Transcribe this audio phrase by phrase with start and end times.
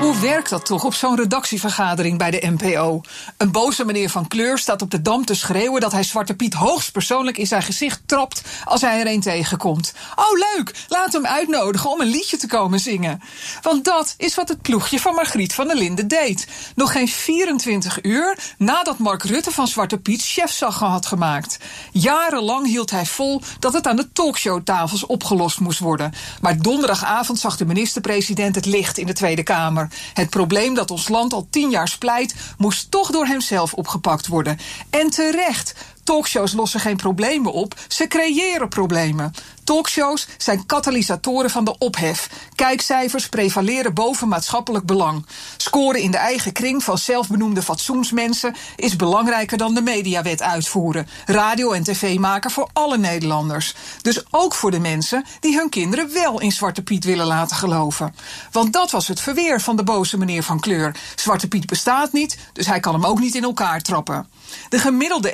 [0.00, 3.00] Hoe werkt dat toch op zo'n redactievergadering bij de NPO?
[3.36, 6.54] Een boze meneer van kleur staat op de dam te schreeuwen dat hij Zwarte Piet
[6.54, 9.92] hoogstpersoonlijk in zijn gezicht trapt als hij er een tegenkomt.
[10.16, 10.74] Oh, leuk!
[10.88, 13.20] Laat hem uitnodigen om een liedje te komen zingen.
[13.62, 16.46] Want dat is wat het ploegje van Margriet van der Linden deed.
[16.74, 21.58] Nog geen 24 uur nadat Mark Rutte van Zwarte Piet chefzaggen had gemaakt.
[21.92, 26.12] Jarenlang hield hij vol dat het aan de talkshowtafels opgelost moest worden.
[26.40, 29.88] Maar donderdagavond zag de minister-president het licht in de Tweede Kamer.
[30.14, 34.58] Het probleem dat ons land al tien jaar splijt, moest toch door hemzelf opgepakt worden.
[34.90, 35.74] En terecht.
[36.04, 39.32] Talkshows lossen geen problemen op, ze creëren problemen.
[39.64, 42.30] Talkshows zijn katalysatoren van de ophef.
[42.54, 45.26] Kijkcijfers prevaleren boven maatschappelijk belang.
[45.56, 51.08] Scoren in de eigen kring van zelfbenoemde fatsoensmensen is belangrijker dan de mediawet uitvoeren.
[51.26, 53.74] Radio en tv maken voor alle Nederlanders.
[54.02, 58.14] Dus ook voor de mensen die hun kinderen wel in Zwarte Piet willen laten geloven.
[58.52, 60.96] Want dat was het verweer van de boze meneer van kleur.
[61.14, 64.28] Zwarte Piet bestaat niet, dus hij kan hem ook niet in elkaar trappen.
[64.68, 65.32] De gemiddelde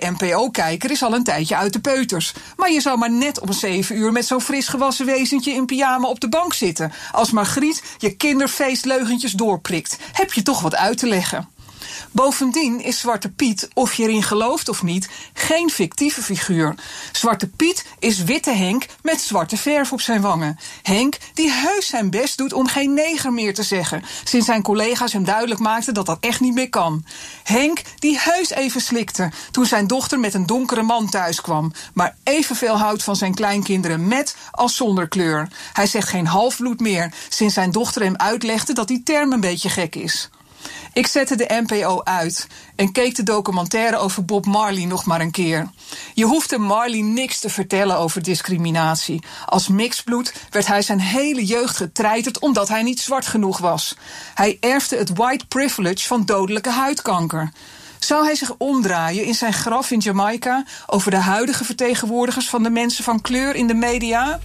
[0.56, 2.32] NPO-kijker is al een tijdje uit de peuters.
[2.56, 6.08] Maar je zou maar net om zeven uur met zo'n fris gewassen wezentje in pyjama
[6.08, 6.92] op de bank zitten.
[7.12, 9.96] Als Margriet je kinderfeestleugentjes doorprikt.
[10.12, 11.48] Heb je toch wat uit te leggen.
[12.16, 16.74] Bovendien is Zwarte Piet, of je erin gelooft of niet, geen fictieve figuur.
[17.12, 20.58] Zwarte Piet is witte Henk met zwarte verf op zijn wangen.
[20.82, 25.12] Henk die heus zijn best doet om geen neger meer te zeggen, sinds zijn collega's
[25.12, 27.04] hem duidelijk maakten dat dat echt niet meer kan.
[27.42, 32.16] Henk die heus even slikte toen zijn dochter met een donkere man thuis kwam, maar
[32.22, 35.48] evenveel houdt van zijn kleinkinderen met als zonder kleur.
[35.72, 39.68] Hij zegt geen halfbloed meer, sinds zijn dochter hem uitlegde dat die term een beetje
[39.68, 40.30] gek is.
[40.92, 42.46] Ik zette de NPO uit
[42.76, 45.70] en keek de documentaire over Bob Marley nog maar een keer.
[46.14, 49.22] Je hoefde Marley niks te vertellen over discriminatie.
[49.46, 53.96] Als mixbloed werd hij zijn hele jeugd getreiterd omdat hij niet zwart genoeg was.
[54.34, 57.52] Hij erfde het white privilege van dodelijke huidkanker.
[57.98, 62.70] Zou hij zich omdraaien in zijn graf in Jamaica over de huidige vertegenwoordigers van de
[62.70, 64.40] mensen van kleur in de media?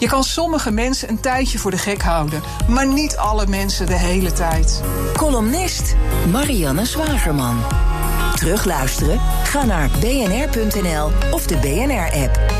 [0.00, 3.98] Je kan sommige mensen een tijdje voor de gek houden, maar niet alle mensen de
[3.98, 4.82] hele tijd.
[5.16, 5.96] Columnist
[6.30, 7.58] Marianne Zwagerman.
[8.34, 9.20] Terugluisteren?
[9.44, 12.59] Ga naar bnr.nl of de BNR-app.